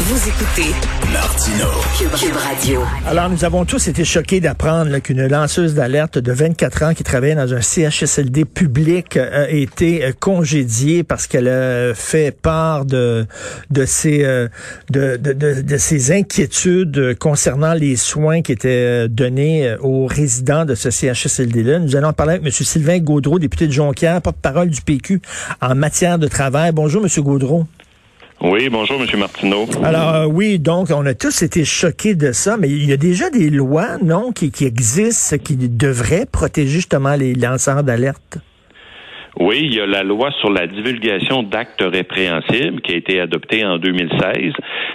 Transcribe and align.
Vous 0.00 0.28
écoutez 0.28 0.72
Martino. 1.12 1.66
Cube, 1.98 2.36
Radio. 2.36 2.82
Alors, 3.04 3.28
nous 3.28 3.44
avons 3.44 3.64
tous 3.64 3.88
été 3.88 4.04
choqués 4.04 4.40
d'apprendre 4.40 4.96
qu'une 5.00 5.26
lanceuse 5.26 5.74
d'alerte 5.74 6.18
de 6.18 6.30
24 6.30 6.82
ans 6.84 6.94
qui 6.94 7.02
travaillait 7.02 7.34
dans 7.34 7.52
un 7.52 7.60
CHSLD 7.60 8.44
public 8.44 9.16
euh, 9.16 9.46
a 9.46 9.50
été 9.50 10.04
euh, 10.04 10.12
congédiée 10.18 11.02
parce 11.02 11.26
qu'elle 11.26 11.48
a 11.48 11.94
fait 11.96 12.30
part 12.30 12.84
de, 12.84 13.26
de, 13.70 13.84
ses, 13.86 14.24
euh, 14.24 14.46
de, 14.88 15.16
de, 15.16 15.32
de, 15.32 15.62
de 15.62 15.76
ses 15.76 16.12
inquiétudes 16.12 17.18
concernant 17.18 17.74
les 17.74 17.96
soins 17.96 18.40
qui 18.40 18.52
étaient 18.52 19.08
donnés 19.08 19.74
aux 19.80 20.06
résidents 20.06 20.64
de 20.64 20.76
ce 20.76 20.90
CHSLD-là. 20.90 21.80
Nous 21.80 21.96
allons 21.96 22.12
parler 22.12 22.34
avec 22.34 22.46
M. 22.46 22.52
Sylvain 22.52 23.00
Gaudreau, 23.00 23.40
député 23.40 23.66
de 23.66 23.72
Jonquière, 23.72 24.22
porte-parole 24.22 24.68
du 24.70 24.80
PQ 24.80 25.20
en 25.60 25.74
matière 25.74 26.20
de 26.20 26.28
travail. 26.28 26.70
Bonjour, 26.70 27.02
M. 27.02 27.10
Gaudreau. 27.24 27.66
Oui, 28.40 28.68
bonjour, 28.70 29.00
M. 29.02 29.18
Martineau. 29.18 29.66
Alors 29.82 30.14
euh, 30.14 30.26
oui, 30.26 30.60
donc 30.60 30.90
on 30.94 31.04
a 31.06 31.14
tous 31.14 31.42
été 31.42 31.64
choqués 31.64 32.14
de 32.14 32.30
ça, 32.30 32.56
mais 32.56 32.68
il 32.68 32.88
y 32.88 32.92
a 32.92 32.96
déjà 32.96 33.30
des 33.30 33.50
lois, 33.50 33.98
non, 34.00 34.30
qui, 34.30 34.52
qui 34.52 34.64
existent, 34.64 35.38
qui 35.38 35.56
devraient 35.56 36.26
protéger 36.30 36.68
justement 36.68 37.16
les 37.16 37.34
lanceurs 37.34 37.82
d'alerte? 37.82 38.38
Oui, 39.40 39.60
il 39.62 39.74
y 39.74 39.80
a 39.80 39.86
la 39.86 40.02
loi 40.02 40.30
sur 40.40 40.50
la 40.50 40.66
divulgation 40.66 41.42
d'actes 41.44 41.82
répréhensibles 41.82 42.80
qui 42.80 42.92
a 42.92 42.96
été 42.96 43.20
adoptée 43.20 43.64
en 43.64 43.78
2016, 43.78 44.52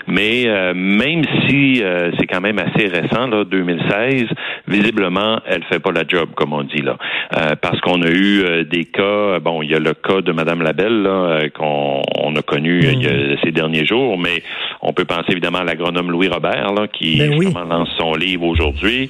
mais 0.07 0.43
euh, 0.47 0.73
même 0.73 1.23
si 1.47 1.81
euh, 1.81 2.11
c'est 2.19 2.27
quand 2.27 2.41
même 2.41 2.59
assez 2.59 2.87
récent, 2.87 3.27
là, 3.27 3.45
2016, 3.45 4.25
visiblement, 4.67 5.39
elle 5.45 5.63
fait 5.63 5.79
pas 5.79 5.91
la 5.91 6.03
job, 6.07 6.29
comme 6.35 6.53
on 6.53 6.63
dit 6.63 6.81
là, 6.81 6.97
euh, 7.35 7.55
parce 7.61 7.79
qu'on 7.81 8.01
a 8.01 8.09
eu 8.09 8.65
des 8.65 8.85
cas. 8.85 9.39
Bon, 9.39 9.61
il 9.61 9.71
y 9.71 9.75
a 9.75 9.79
le 9.79 9.93
cas 9.93 10.21
de 10.21 10.31
Madame 10.31 10.61
Labelle 10.61 11.01
là, 11.01 11.49
qu'on 11.53 12.01
on 12.17 12.35
a 12.35 12.41
connu 12.41 12.81
il 12.83 13.03
y 13.03 13.07
a 13.07 13.37
ces 13.43 13.51
derniers 13.51 13.85
jours, 13.85 14.17
mais 14.17 14.43
on 14.81 14.93
peut 14.93 15.05
penser 15.05 15.31
évidemment 15.31 15.59
à 15.59 15.63
l'agronome 15.63 16.11
Louis 16.11 16.27
Robert 16.27 16.73
là, 16.73 16.87
qui 16.87 17.17
Ben 17.17 17.35
oui. 17.37 17.47
lance 17.53 17.89
son 17.97 18.13
livre 18.15 18.45
aujourd'hui. 18.45 19.09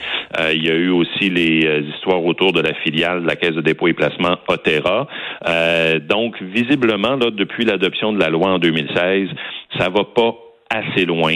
il 0.54 0.64
y 0.64 0.70
a 0.70 0.76
eu 0.76 0.90
aussi 0.90 1.30
les 1.30 1.84
histoires 1.96 2.24
autour 2.24 2.52
de 2.52 2.62
la 2.62 2.74
filiale 2.76 3.22
de 3.22 3.28
la 3.28 3.36
Caisse 3.36 3.56
de 3.56 3.62
dépôt 3.62 3.88
et 3.88 3.94
placement 3.94 4.38
Otera. 4.48 5.08
Euh, 5.48 6.00
donc, 6.00 6.42
visiblement, 6.42 7.16
là, 7.16 7.32
depuis 7.32 7.66
l'adoption 7.66 8.14
de 8.14 8.20
la 8.20 8.30
loi 8.30 8.50
en 8.52 8.60
2016, 8.60 9.30
ça 9.78 9.90
va 9.90 10.04
pas 10.04 10.36
assez 10.70 11.06
loin 11.06 11.34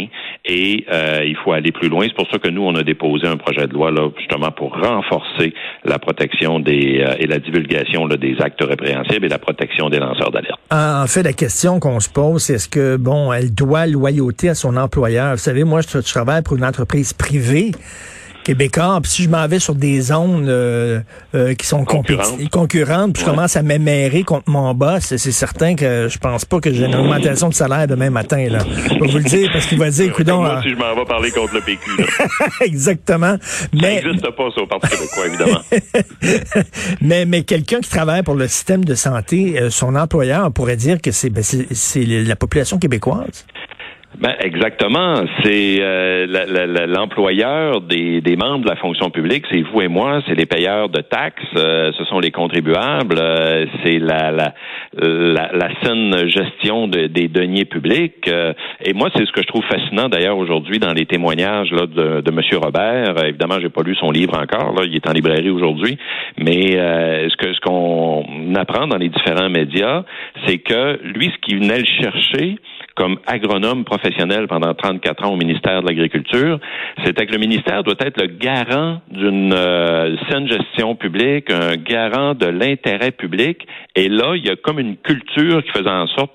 et 0.48 0.86
euh, 0.92 1.24
il 1.26 1.36
faut 1.44 1.52
aller 1.52 1.72
plus 1.72 1.90
loin. 1.90 2.06
C'est 2.08 2.16
pour 2.16 2.30
ça 2.32 2.40
que 2.40 2.48
nous, 2.50 2.64
on 2.64 2.76
a 2.76 2.84
déposé 2.84 3.28
un 3.28 3.38
projet 3.38 3.68
de 3.68 3.74
loi 3.74 3.92
là, 3.92 4.10
justement 4.18 4.52
pour 4.52 4.74
renforcer 4.74 5.54
la 5.84 6.00
protection 6.00 6.60
des 6.60 7.04
euh, 7.06 7.16
et 7.20 7.28
la 7.28 7.40
divulgation 7.40 8.08
là, 8.08 8.16
des 8.16 8.38
actes 8.40 8.64
répréhensibles 8.64 9.26
et 9.26 9.30
la 9.30 9.40
protection 9.40 9.90
des 9.90 10.00
lanceurs 10.00 10.32
d'alerte. 10.32 10.60
En 10.72 11.06
fait, 11.08 11.24
la 11.24 11.34
question 11.34 11.80
qu'on 11.80 12.00
se 12.00 12.10
pose, 12.10 12.44
c'est 12.44 12.54
est-ce 12.54 12.70
que, 12.70 12.96
bon, 12.98 13.34
elle 13.34 13.54
doit 13.54 13.86
loyauté 13.88 14.50
à 14.50 14.56
son 14.56 14.78
employeur? 14.78 15.32
Vous 15.34 15.38
savez, 15.38 15.64
moi, 15.64 15.82
je, 15.82 16.00
je 16.00 16.14
travaille 16.14 16.42
pour 16.42 16.56
une 16.56 16.66
entreprise 16.66 17.14
privée 17.14 17.72
québécois, 18.48 19.00
puis 19.04 19.12
si 19.12 19.24
je 19.24 19.30
m'en 19.30 19.46
vais 19.48 19.60
sur 19.60 19.76
des 19.76 20.00
zones 20.02 20.46
euh, 20.48 21.00
euh, 21.36 21.54
qui 21.54 21.66
sont 21.68 21.84
Concurrentes. 21.86 22.50
concurrentes, 22.50 23.14
puis 23.14 23.24
je 23.24 23.28
Ouais. 23.30 23.36
commence 23.36 23.56
à 23.58 23.62
m'émérer 23.62 24.24
contre 24.24 24.50
mon 24.50 24.74
boss, 24.74 25.16
c'est 25.18 25.32
certain 25.32 25.76
que 25.76 26.08
je 26.10 26.18
pense 26.18 26.46
pas 26.46 26.60
que 26.60 26.72
j'ai 26.72 26.86
une 26.86 26.96
augmentation 26.96 27.50
de 27.50 27.54
salaire 27.54 27.88
demain 27.88 28.10
matin. 28.10 28.48
Là. 28.50 28.60
Je 28.90 28.94
vais 29.00 29.08
vous 29.12 29.18
le 29.18 29.24
dire, 29.24 29.50
parce 29.52 29.66
qu'il 29.66 29.78
va 29.78 29.90
dire, 29.90 30.14
coudon, 30.14 30.38
moi, 30.42 30.62
si 30.64 30.70
je 30.70 30.76
m'en 30.76 30.96
vais 30.96 31.06
parler 31.06 31.32
contre 31.32 31.54
le 31.56 31.62
PQ. 31.62 31.90
Là. 32.00 32.06
exactement. 32.62 33.38
Ça 33.42 33.68
Mais, 33.74 34.02
n'existe 34.02 34.32
pas, 34.36 34.50
ça, 34.56 34.62
au 34.62 34.68
Parti 34.68 34.88
québécois, 34.90 35.28
évidemment. 35.28 35.62
mais, 37.02 37.26
mais 37.26 37.44
quelqu'un 37.44 37.80
qui 37.82 37.90
travaille 37.90 38.24
pour 38.24 38.36
le 38.36 38.48
système 38.48 38.86
de 38.86 38.96
santé, 38.96 39.60
euh, 39.62 39.70
son 39.70 39.96
employeur 39.96 40.52
pourrait 40.52 40.78
dire 40.78 41.02
que 41.02 41.12
c'est 41.12 41.30
ben, 41.30 41.44
la 42.28 42.36
population 42.36 42.78
québécoise. 42.80 43.46
Ben, 44.20 44.34
exactement. 44.40 45.26
C'est 45.44 45.78
euh, 45.80 46.88
l'employeur 46.88 47.82
des, 47.82 48.36
membres 48.36 48.66
de 48.66 48.70
la 48.70 48.76
fonction 48.78 49.12
publique, 49.12 49.46
c'est 49.52 49.62
vous 49.62 49.82
et 49.82 49.88
moi, 49.88 50.22
c'est 50.28 50.34
les 50.34 50.48
payeurs 50.48 50.90
de 50.90 51.02
taxes, 51.02 51.44
euh, 51.56 51.92
ce 51.96 52.04
sont 52.06 52.20
les 52.20 52.32
contribuables, 52.32 53.16
euh, 53.20 53.68
c'est 53.84 54.00
la, 54.00 54.32
la, 54.32 54.54
la, 55.00 55.52
la 55.54 55.70
saine 55.84 56.28
gestion 56.30 56.88
de- 56.88 57.06
des 57.06 57.28
deniers 57.28 57.66
publics. 57.66 58.28
euh, 58.28 58.54
et 58.84 58.94
moi, 58.94 59.10
c'est 59.16 59.24
ce 59.24 59.32
que 59.32 59.42
je 59.44 59.48
trouve 59.48 59.64
fascinant 59.66 60.10
d'ailleurs 60.10 60.38
aujourd'hui 60.40 60.80
dans 60.80 60.94
les 60.94 61.06
témoignages 61.06 61.70
là, 61.72 61.86
de, 61.86 62.22
de 62.22 62.32
M. 62.32 62.42
Robert. 62.60 63.24
Évidemment, 63.24 63.60
j'ai 63.62 63.70
pas 63.70 63.84
lu 63.84 63.94
son 63.96 64.10
livre 64.10 64.34
encore, 64.36 64.74
là, 64.74 64.82
il 64.86 64.96
est 64.96 65.08
en 65.08 65.14
librairie 65.14 65.52
aujourd'hui, 65.52 65.96
mais 66.40 66.72
ce 66.72 67.36
que 67.38 67.54
ce 67.54 67.60
qu'on 67.60 68.56
apprend 68.56 68.88
dans 68.88 68.98
les 68.98 69.10
différents 69.10 69.50
médias, 69.50 70.04
c'est 70.48 70.58
que 70.58 71.00
lui, 71.04 71.26
ce 71.32 71.38
qu'il 71.46 71.60
venait 71.60 71.80
le 71.80 71.86
chercher, 72.02 72.56
comme 72.98 73.20
agronome 73.28 73.86
professionnel 73.86 74.48
pendant 74.48 74.74
34 74.74 75.24
ans 75.24 75.34
au 75.34 75.38
ministère 75.38 75.82
de 75.84 75.88
l'Agriculture, 75.88 76.60
c'était 77.06 77.28
que 77.28 77.32
le 77.32 77.38
ministère 77.38 77.84
doit 77.84 77.96
être 78.00 78.20
le 78.20 78.28
garant 78.28 79.02
d'une 79.12 79.54
euh, 79.54 80.18
saine 80.30 80.48
gestion 80.48 80.96
publique, 80.96 81.52
un 81.52 81.76
garant 81.76 82.34
de 82.34 82.48
l'intérêt 82.48 83.12
public. 83.12 83.68
Et 83.96 84.10
là, 84.10 84.34
il 84.36 84.46
y 84.46 84.50
a 84.50 84.56
comme 84.56 84.80
une 84.80 84.98
culture 84.98 85.64
qui 85.64 85.70
faisait 85.70 85.90
en 85.90 86.08
sorte 86.08 86.32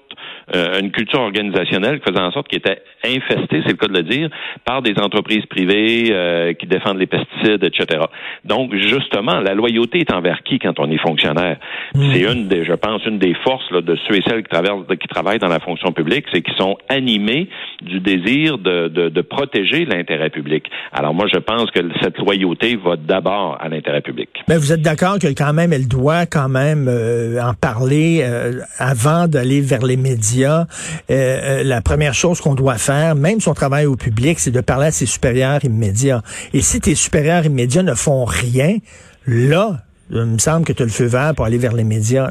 euh, 0.55 0.81
une 0.81 0.91
culture 0.91 1.21
organisationnelle 1.21 2.01
qui 2.01 2.11
faisait 2.11 2.23
en 2.23 2.33
sorte 2.33 2.49
qu'il 2.49 2.59
était 2.59 2.83
infesté, 3.05 3.63
c'est 3.65 3.73
le 3.73 3.77
cas 3.77 3.89
de 3.89 3.97
le 3.97 4.03
dire, 4.03 4.29
par 4.65 4.83
des 4.83 4.95
entreprises 4.99 5.45
privées 5.47 6.09
euh, 6.11 6.53
qui 6.55 6.67
défendent 6.67 6.99
les 6.99 7.07
pesticides, 7.07 7.65
etc. 7.65 8.01
Donc, 8.45 8.75
justement, 8.75 9.41
la 9.41 9.55
loyauté 9.55 10.01
est 10.01 10.13
envers 10.13 10.43
qui 10.43 10.59
quand 10.59 10.79
on 10.79 10.91
est 10.91 11.01
fonctionnaire? 11.01 11.59
C'est 11.95 12.23
une 12.23 12.49
des, 12.49 12.65
je 12.65 12.73
pense, 12.75 13.05
une 13.07 13.19
des 13.19 13.35
forces 13.45 13.71
là, 13.71 13.81
de 13.81 13.97
ceux 14.07 14.17
et 14.17 14.23
celles 14.27 14.43
qui, 14.43 14.51
traversent, 14.51 14.87
qui 15.01 15.09
travaillent 15.09 15.39
dans 15.39 15.49
la 15.49 15.61
fonction 15.61 15.93
publique, 15.93 16.27
c'est 16.33 16.43
qu'ils 16.43 16.57
sont 16.57 16.77
animés 16.89 17.49
du 17.81 18.01
désir 18.01 18.59
de, 18.59 18.89
de, 18.89 19.09
de 19.09 19.21
protéger 19.21 19.85
l'intérêt 19.85 20.31
public. 20.31 20.65
Alors 20.93 21.15
moi, 21.15 21.27
je 21.33 21.39
pense 21.39 21.71
que 21.71 21.81
cette 22.01 22.19
loyauté 22.19 22.77
va 22.77 22.97
d'abord 22.97 23.59
à 23.61 23.69
l'intérêt 23.69 24.01
public. 24.01 24.29
Mais 24.49 24.57
vous 24.57 24.73
êtes 24.73 24.83
d'accord 24.83 25.19
que 25.19 25.29
quand 25.29 25.53
même, 25.53 25.73
elle 25.73 25.89
doit 25.89 26.27
quand 26.27 26.49
même 26.49 26.87
euh, 26.89 27.41
en 27.43 27.55
parler 27.55 28.21
euh, 28.23 28.61
avant 28.79 29.29
d'aller 29.29 29.61
vers 29.61 29.85
les 29.85 29.97
médias? 29.97 30.32
Euh, 30.41 30.65
euh, 31.11 31.63
la 31.65 31.81
première 31.81 32.15
chose 32.15 32.41
qu'on 32.41 32.55
doit 32.55 32.79
faire, 32.79 33.15
même 33.15 33.41
si 33.41 33.49
on 33.49 33.55
travaille 33.55 33.87
au 33.87 33.97
public, 33.97 34.39
c'est 34.39 34.51
de 34.51 34.61
parler 34.61 34.87
à 34.87 34.91
ses 34.91 35.07
supérieurs 35.07 35.65
immédiats. 35.65 36.23
Et 36.53 36.61
si 36.61 36.81
tes 36.81 36.95
supérieurs 36.95 37.45
immédiats 37.45 37.83
ne 37.83 37.95
font 37.95 38.25
rien, 38.25 38.79
là, 39.27 39.79
il 40.11 40.25
me 40.25 40.39
semble 40.39 40.65
que 40.65 40.73
tu 40.73 40.83
as 40.83 40.87
le 40.87 40.93
feu 40.93 41.07
vert 41.07 41.35
pour 41.35 41.45
aller 41.45 41.59
vers 41.59 41.73
les 41.73 41.85
médias. 41.85 42.31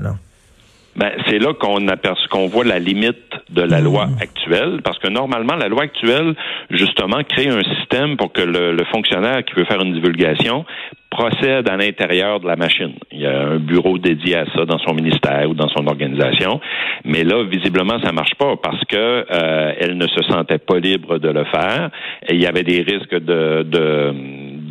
Ben, 0.95 1.11
c'est 1.27 1.39
là 1.39 1.53
qu'on 1.53 1.87
aperçoit 1.87 2.27
qu'on 2.29 2.47
voit 2.47 2.65
la 2.65 2.79
limite 2.79 3.30
de 3.51 3.61
la 3.61 3.79
loi 3.81 4.07
actuelle, 4.19 4.81
parce 4.83 4.99
que 4.99 5.09
normalement, 5.09 5.55
la 5.55 5.67
loi 5.67 5.83
actuelle, 5.83 6.35
justement, 6.69 7.21
crée 7.27 7.49
un 7.49 7.61
système 7.75 8.17
pour 8.17 8.31
que 8.31 8.41
le, 8.41 8.73
le 8.73 8.83
fonctionnaire 8.85 9.43
qui 9.45 9.53
veut 9.55 9.65
faire 9.65 9.81
une 9.81 9.93
divulgation 9.93 10.65
procède 11.11 11.69
à 11.69 11.75
l'intérieur 11.75 12.39
de 12.39 12.47
la 12.47 12.55
machine. 12.55 12.93
Il 13.11 13.19
y 13.19 13.27
a 13.27 13.41
un 13.41 13.57
bureau 13.57 13.97
dédié 13.97 14.37
à 14.37 14.45
ça 14.55 14.65
dans 14.65 14.79
son 14.79 14.93
ministère 14.93 15.49
ou 15.49 15.53
dans 15.53 15.67
son 15.67 15.85
organisation, 15.87 16.61
mais 17.03 17.23
là, 17.23 17.43
visiblement, 17.43 17.99
ça 18.01 18.13
marche 18.13 18.33
pas 18.35 18.55
parce 18.55 18.83
que 18.85 18.95
euh, 19.29 19.73
elle 19.77 19.97
ne 19.97 20.07
se 20.07 20.23
sentait 20.29 20.57
pas 20.57 20.79
libre 20.79 21.17
de 21.17 21.29
le 21.29 21.43
faire 21.45 21.89
et 22.27 22.35
il 22.35 22.41
y 22.41 22.47
avait 22.47 22.63
des 22.63 22.81
risques 22.81 23.13
de, 23.13 23.63
de 23.63 24.13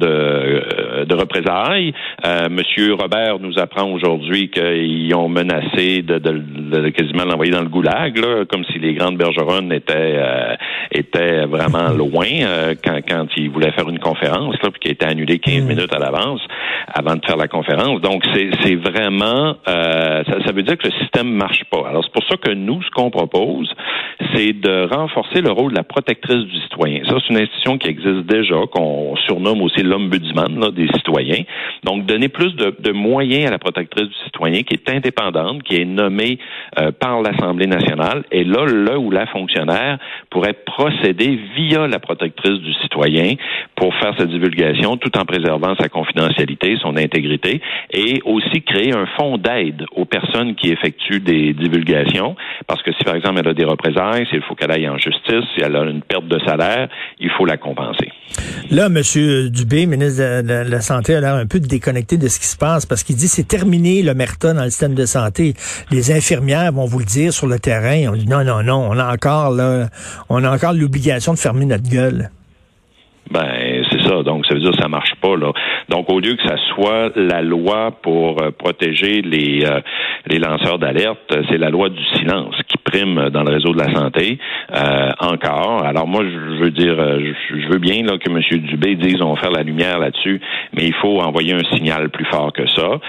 de, 0.01 0.07
euh, 0.07 1.05
de 1.05 1.15
représailles. 1.15 1.93
Euh, 2.27 2.49
Monsieur 2.51 2.95
Robert 2.95 3.39
nous 3.39 3.59
apprend 3.59 3.91
aujourd'hui 3.93 4.51
qu'ils 4.51 5.15
ont 5.15 5.29
menacé 5.29 6.03
de, 6.03 6.19
de, 6.19 6.33
de 6.83 6.89
quasiment 6.91 7.25
l'envoyer 7.25 7.53
dans 7.53 7.63
le 7.63 7.69
goulag, 7.69 8.21
comme 8.51 8.65
si 8.73 8.79
les 8.79 8.95
grandes 8.95 9.17
bergeronnes 9.17 9.73
étaient 9.73 10.17
euh, 10.17 10.55
étaient 10.93 11.47
vraiment 11.47 11.89
loin 11.97 12.27
euh, 12.27 12.75
quand, 12.83 13.01
quand 13.09 13.27
ils 13.37 13.51
voulaient 13.51 13.73
faire 13.73 13.89
une 13.89 13.99
conférence, 13.99 14.57
là, 14.63 14.71
puis 14.71 14.81
qui 14.81 14.89
a 14.89 14.93
été 14.93 15.07
annulée 15.07 15.39
15 15.39 15.63
minutes 15.65 15.95
à 15.95 15.99
l'avance 15.99 16.41
avant 16.93 17.15
de 17.15 17.25
faire 17.25 17.37
la 17.37 17.49
conférence. 17.49 18.01
Donc 18.01 18.25
c'est 18.35 18.51
c'est 18.63 18.75
vraiment 18.75 19.57
euh, 19.69 20.25
ça, 20.25 20.45
ça 20.45 20.53
veut 20.53 20.63
dire 20.63 20.77
que 20.77 20.87
le 20.89 20.93
système 21.01 21.31
marche 21.31 21.65
pas. 21.71 21.89
Alors 21.89 22.05
c'est 22.05 22.13
pour 22.13 22.25
ça 22.29 22.37
que 22.37 22.51
nous, 22.51 22.83
ce 22.83 22.91
qu'on 22.91 23.11
propose, 23.11 23.73
c'est 24.35 24.53
de 24.53 24.89
renforcer 24.93 25.41
le 25.41 25.51
rôle 25.51 25.73
de 25.73 25.77
la 25.77 25.83
protectrice 25.83 26.45
du 26.45 26.61
citoyen. 26.63 27.03
Ça, 27.09 27.17
c'est 27.21 27.33
une 27.33 27.41
institution 27.41 27.79
qui 27.79 27.89
existe 27.89 28.27
déjà, 28.27 28.57
qu'on 28.71 29.17
surnomme 29.27 29.63
aussi 29.63 29.83
l'ombudsman 29.83 30.71
des 30.71 30.89
citoyens. 30.89 31.43
Donc, 31.85 32.07
donner 32.07 32.29
plus 32.29 32.55
de, 32.55 32.75
de, 32.79 32.93
moyens 32.93 33.49
à 33.49 33.51
la 33.51 33.59
protectrice 33.59 34.09
du 34.09 34.25
citoyen 34.25 34.63
qui 34.63 34.75
est 34.75 34.91
indépendante, 34.91 35.63
qui 35.63 35.77
est 35.77 35.85
nommée 35.85 36.39
euh, 36.79 36.91
par 36.93 37.23
l'Assemblée 37.23 37.67
nationale. 37.67 38.25
Et 38.31 38.45
là, 38.45 38.67
là 38.67 38.99
où 38.99 39.11
la 39.11 39.27
fonctionnaire 39.27 39.99
pourrait 40.31 40.57
procéder 40.81 41.39
via 41.55 41.87
la 41.87 41.99
protectrice 41.99 42.59
du 42.61 42.73
citoyen 42.81 43.35
pour 43.77 43.95
faire 43.97 44.15
sa 44.19 44.25
divulgation 44.25 44.97
tout 44.97 45.17
en 45.19 45.27
préservant 45.27 45.75
sa 45.79 45.91
confidentialité, 45.91 46.79
son 46.81 46.97
intégrité 46.97 47.61
et 47.91 48.23
aussi 48.25 48.63
créer 48.63 48.95
un 48.95 49.05
fonds 49.19 49.37
d'aide 49.37 49.85
aux 49.95 50.07
personnes 50.07 50.55
qui 50.55 50.71
effectuent 50.71 51.21
des 51.21 51.53
divulgations. 51.53 52.35
Parce 52.67 52.83
que 52.83 52.93
si, 52.93 53.05
par 53.05 53.15
exemple, 53.15 53.41
elle 53.41 53.49
a 53.49 53.55
des 53.55 53.65
représailles, 53.65 54.27
s'il 54.31 54.41
faut 54.43 54.55
qu'elle 54.55 54.71
aille 54.71 54.89
en 54.89 54.97
justice, 54.97 55.45
si 55.55 55.63
elle 55.63 55.77
a 55.77 55.83
une 55.83 56.01
perte 56.01 56.27
de 56.27 56.39
salaire, 56.47 56.89
il 57.19 57.31
faut 57.31 57.45
la 57.45 57.59
compenser. 57.59 58.11
Là, 58.71 58.87
M. 58.87 58.95
Dubé 59.03 59.51
Dubé, 59.51 59.87
ministre 59.87 60.43
de, 60.43 60.71
la 60.71 60.81
Santé, 60.81 61.15
a 61.15 61.21
l'air 61.21 61.35
un 61.35 61.47
peu 61.47 61.61
déconnecté 61.61 62.17
de 62.17 62.29
ce 62.29 62.39
qui 62.39 62.47
se 62.47 62.57
passe 62.57 62.87
parce 62.87 63.03
qu'il 63.03 63.17
dit 63.17 63.29
c'est 63.29 63.49
terminé 63.49 64.03
l'omerta 64.03 64.55
dans 64.55 64.65
le 64.65 64.71
système 64.71 64.95
de 64.95 65.05
santé. 65.05 65.55
Les 65.91 66.13
infirmières 66.13 66.73
vont 66.73 66.87
vous 66.87 67.01
le 67.01 67.05
dire 67.05 67.33
sur 67.33 67.49
le 67.49 67.59
terrain. 67.59 68.09
On 68.09 68.17
dit 68.17 68.29
non, 68.29 68.45
non, 68.45 68.63
non, 68.63 68.89
on 68.91 68.99
a 68.99 69.13
encore 69.13 69.51
là, 69.51 69.89
on 70.29 70.45
a 70.45 70.51
encore 70.51 70.70
l'obligation 70.73 71.33
de 71.33 71.39
fermer 71.39 71.67
notre 71.67 71.89
gueule. 71.89 72.31
Ben, 73.31 73.85
c'est 73.91 74.03
ça. 74.03 74.23
Donc, 74.25 74.45
ça 74.47 74.55
veut 74.55 74.61
dire 74.61 74.73
que 74.73 74.83
ça 74.83 74.89
marche 74.89 75.15
pas, 75.21 75.37
là. 75.37 75.53
Donc, 75.89 76.11
au 76.11 76.19
lieu 76.19 76.35
que 76.35 76.43
ça 76.43 76.57
soit 76.75 77.13
la 77.15 77.43
loi 77.43 77.93
pour 78.03 78.43
euh, 78.43 78.51
protéger 78.51 79.23
les, 79.23 79.65
euh, 79.65 79.81
les 80.27 80.39
lanceurs 80.39 80.79
d'alerte, 80.79 81.33
c'est 81.49 81.59
la 81.59 81.71
loi 81.71 81.91
du 81.91 82.05
silence 82.17 82.57
dans 83.31 83.43
le 83.43 83.53
réseau 83.53 83.73
de 83.73 83.79
la 83.79 83.93
santé. 83.95 84.39
Euh, 84.75 85.11
encore. 85.21 85.85
Alors, 85.85 86.07
moi, 86.07 86.23
je 86.25 86.63
veux 86.63 86.71
dire, 86.71 86.97
je 86.97 87.69
veux 87.69 87.79
bien 87.79 88.03
là, 88.05 88.19
que 88.19 88.31
M. 88.31 88.61
Dubé 88.67 88.97
dise 88.97 89.21
on 89.23 89.35
va 89.35 89.41
faire 89.41 89.51
la 89.51 89.63
lumière 89.63 89.99
là-dessus, 89.99 90.41
mais 90.75 90.87
il 90.87 90.95
faut 90.95 91.21
envoyer 91.21 91.55
un 91.55 91.65
signal 91.75 92.11
plus 92.11 92.27
fort 92.27 92.53
que 92.53 92.67
ça. 92.69 93.01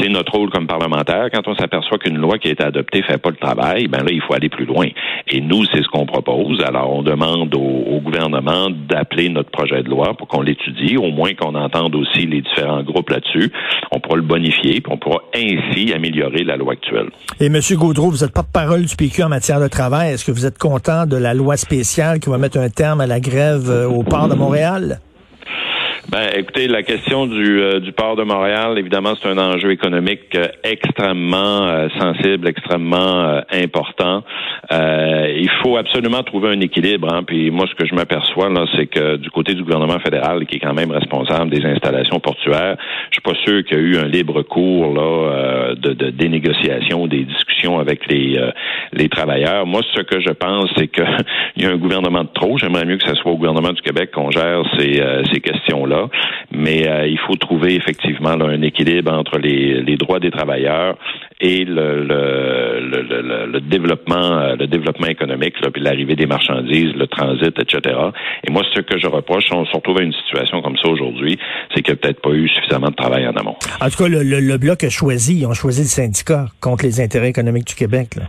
c'est 0.00 0.08
notre 0.08 0.32
rôle 0.32 0.50
comme 0.50 0.66
parlementaire. 0.66 1.28
Quand 1.32 1.46
on 1.48 1.54
s'aperçoit 1.54 1.98
qu'une 1.98 2.18
loi 2.18 2.38
qui 2.38 2.48
a 2.48 2.52
été 2.52 2.64
adoptée 2.64 3.02
fait 3.02 3.18
pas 3.18 3.30
le 3.30 3.36
travail, 3.36 3.88
ben 3.88 3.98
là, 3.98 4.10
il 4.10 4.22
faut 4.22 4.34
aller 4.34 4.48
plus 4.48 4.66
loin. 4.66 4.86
Et 5.28 5.40
nous, 5.40 5.64
c'est 5.72 5.82
ce 5.82 5.88
qu'on 5.88 6.06
propose. 6.06 6.62
Alors, 6.62 6.92
on 6.92 7.02
demande 7.02 7.54
au, 7.54 7.60
au 7.60 8.00
gouvernement 8.00 8.70
d'appeler 8.70 9.28
notre 9.28 9.50
projet 9.50 9.82
de 9.82 9.88
loi 9.88 10.14
pour 10.14 10.28
qu'on 10.28 10.42
l'étudie, 10.42 10.96
au 10.96 11.10
moins 11.10 11.34
qu'on 11.34 11.54
entende 11.54 11.94
aussi 11.94 12.26
les 12.26 12.42
différents 12.42 12.82
groupes 12.82 13.10
là-dessus. 13.10 13.50
On 13.90 14.00
pourra 14.00 14.16
le 14.16 14.22
bonifier, 14.22 14.80
puis 14.80 14.92
on 14.92 14.98
pourra 14.98 15.22
ainsi 15.34 15.92
améliorer 15.92 16.44
la 16.44 16.56
loi 16.56 16.72
actuelle. 16.72 17.08
Et 17.40 17.46
M. 17.46 17.60
Gaudreau, 17.76 18.10
vous 18.10 18.24
êtes 18.24 18.32
porte-parole 18.32 18.84
du 18.84 18.96
PQ 18.96 19.13
en 19.22 19.28
matière 19.28 19.60
de 19.60 19.68
travail. 19.68 20.12
Est-ce 20.12 20.24
que 20.24 20.32
vous 20.32 20.46
êtes 20.46 20.58
content 20.58 21.06
de 21.06 21.16
la 21.16 21.34
loi 21.34 21.56
spéciale 21.56 22.18
qui 22.18 22.30
va 22.30 22.38
mettre 22.38 22.58
un 22.58 22.68
terme 22.68 23.00
à 23.00 23.06
la 23.06 23.20
grève 23.20 23.70
euh, 23.70 23.86
au 23.86 24.02
port 24.02 24.28
de 24.28 24.34
Montréal? 24.34 24.98
Ben, 26.10 26.28
écoutez, 26.36 26.68
la 26.68 26.82
question 26.82 27.26
du, 27.26 27.60
euh, 27.60 27.80
port 27.96 28.14
de 28.16 28.24
Montréal, 28.24 28.78
évidemment, 28.78 29.14
c'est 29.20 29.28
un 29.28 29.38
enjeu 29.38 29.70
économique 29.70 30.34
euh, 30.34 30.48
extrêmement 30.62 31.88
sensible, 31.98 32.48
extrêmement 32.48 33.40
important. 33.50 34.22
il 34.70 35.50
faut 35.62 35.76
absolument 35.76 36.22
trouver 36.22 36.50
un 36.50 36.60
équilibre. 36.60 37.12
Hein, 37.12 37.22
puis 37.24 37.50
moi, 37.50 37.66
ce 37.70 37.74
que 37.74 37.86
je 37.86 37.94
m'aperçois 37.94 38.50
c'est 38.76 38.86
que 38.86 39.16
du 39.16 39.30
côté 39.30 39.54
du 39.54 39.62
gouvernement 39.62 39.98
fédéral, 40.00 40.46
qui 40.46 40.56
est 40.56 40.60
quand 40.60 40.74
même 40.74 40.90
responsable 40.90 41.50
des 41.50 41.64
installations 41.64 42.20
portuaires, 42.20 42.76
je 43.10 43.14
suis 43.14 43.22
pas 43.22 43.38
sûr 43.44 43.64
qu'il 43.64 43.78
y 43.78 43.80
a 43.80 43.82
eu 43.82 43.96
un 43.96 44.08
libre 44.08 44.42
cours 44.42 44.92
là 44.92 45.74
de, 45.74 45.92
de 45.92 46.10
des 46.10 46.28
négociations, 46.28 47.06
des 47.06 47.24
discussions 47.24 47.53
avec 47.78 48.06
les 48.10 48.40
les 48.92 49.08
travailleurs. 49.08 49.66
Moi, 49.66 49.80
ce 49.94 50.02
que 50.02 50.20
je 50.20 50.30
pense, 50.30 50.70
c'est 50.76 50.88
qu'il 50.88 51.04
y 51.56 51.64
a 51.64 51.70
un 51.70 51.76
gouvernement 51.76 52.24
de 52.24 52.28
trop. 52.32 52.58
J'aimerais 52.58 52.84
mieux 52.84 52.96
que 52.96 53.06
ce 53.08 53.14
soit 53.14 53.32
au 53.32 53.36
gouvernement 53.36 53.72
du 53.72 53.82
Québec 53.82 54.10
qu'on 54.12 54.30
gère 54.30 54.62
ces, 54.78 55.02
ces 55.32 55.40
questions-là. 55.40 56.08
Mais 56.52 56.88
euh, 56.88 57.06
il 57.06 57.18
faut 57.18 57.34
trouver 57.34 57.74
effectivement 57.74 58.30
un 58.30 58.62
équilibre 58.62 59.12
entre 59.12 59.38
les, 59.38 59.96
droits 59.96 60.20
des 60.20 60.30
travailleurs 60.30 60.96
et 61.40 61.64
le, 61.64 62.04
le, 62.04 63.60
développement 63.60 64.38
euh, 64.38 64.56
le 64.56 64.66
développement 64.66 65.06
économique, 65.06 65.54
puis 65.72 65.82
l'arrivée 65.82 66.16
des 66.16 66.26
marchandises, 66.26 66.94
le 66.94 67.06
transit, 67.06 67.58
etc. 67.58 67.96
Et 68.46 68.52
moi, 68.52 68.62
ce 68.74 68.80
que 68.80 68.98
je 68.98 69.06
reproche, 69.06 69.44
on 69.52 69.64
se 69.64 69.72
retrouve 69.72 69.98
à 69.98 70.02
une 70.02 70.12
situation 70.12 70.62
comme 70.62 70.76
ça 70.76 70.88
aujourd'hui, 70.88 71.38
c'est 71.74 71.82
qu'il 71.82 71.92
n'y 71.92 71.98
a 71.98 72.02
peut-être 72.02 72.22
pas 72.22 72.30
eu 72.30 72.48
suffisamment 72.48 72.90
de 72.90 72.94
travail 72.94 73.26
en 73.26 73.32
amont. 73.32 73.56
En 73.80 73.90
tout 73.90 74.04
cas, 74.04 74.08
le, 74.08 74.56
Bloc 74.58 74.84
a 74.84 74.90
choisi, 74.90 75.38
ils 75.38 75.46
ont 75.46 75.54
choisi 75.54 75.82
le 75.82 75.88
syndicat 75.88 76.46
contre 76.60 76.84
les 76.84 77.00
intérêts 77.00 77.28
économiques 77.28 77.66
du 77.66 77.74
Québec. 77.74 78.14
Là. 78.16 78.22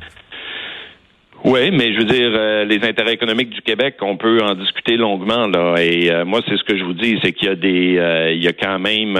Oui, 1.45 1.69
mais 1.69 1.93
je 1.93 1.99
veux 1.99 2.05
dire, 2.05 2.31
euh, 2.33 2.65
les 2.65 2.83
intérêts 2.83 3.13
économiques 3.13 3.51
du 3.51 3.61
Québec, 3.61 3.97
on 4.01 4.17
peut 4.17 4.39
en 4.41 4.55
discuter 4.55 4.97
longuement 4.97 5.45
là. 5.45 5.75
Et 5.77 6.09
euh, 6.09 6.25
moi, 6.25 6.41
c'est 6.47 6.57
ce 6.57 6.63
que 6.63 6.75
je 6.75 6.83
vous 6.83 6.93
dis, 6.93 7.19
c'est 7.23 7.33
qu'il 7.33 7.47
y 7.47 7.51
a 7.51 7.55
des, 7.55 7.97
euh, 7.99 8.33
il 8.33 8.43
y 8.43 8.47
a 8.47 8.53
quand 8.53 8.79
même 8.79 9.15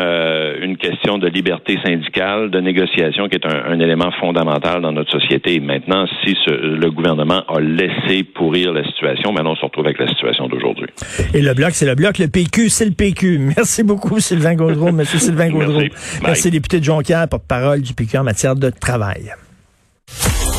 une 0.63 0.75
question 0.77 1.19
de 1.19 1.27
liberté 1.27 1.77
syndicale, 1.85 2.49
de 2.49 2.59
négociation, 2.59 3.29
qui 3.29 3.35
est 3.35 3.45
un, 3.45 3.79
élément 3.79 4.09
fondamental 4.19 4.81
dans 4.81 4.91
notre 4.91 5.11
société. 5.11 5.59
Maintenant, 5.59 6.07
si 6.23 6.35
le 6.47 6.89
gouvernement 6.89 7.43
a 7.47 7.59
laissé 7.59 8.23
pourrir 8.23 8.73
la 8.73 8.83
situation, 8.85 9.31
maintenant 9.31 9.51
on 9.51 9.55
se 9.55 9.65
retrouve 9.65 9.85
avec 9.85 9.99
la 9.99 10.07
situation 10.07 10.47
d'aujourd'hui. 10.47 10.87
Et 11.35 11.41
le 11.41 11.53
bloc, 11.53 11.71
c'est 11.71 11.85
le 11.85 11.93
bloc. 11.93 12.17
Le 12.17 12.27
PQ, 12.27 12.69
c'est 12.69 12.85
le 12.85 12.91
PQ. 12.91 13.37
Merci 13.55 13.83
beaucoup, 13.83 14.19
Sylvain 14.19 14.55
Gaudreau, 14.55 14.91
Monsieur 14.91 15.19
Sylvain 15.19 15.49
Gaudreau. 15.49 15.79
Merci, 15.79 16.19
Merci 16.23 16.51
député 16.51 16.79
de 16.79 16.85
Jonquière, 16.85 17.27
porte-parole 17.29 17.81
du 17.81 17.93
PQ 17.93 18.17
en 18.17 18.23
matière 18.23 18.55
de 18.55 18.71
travail. 18.71 19.31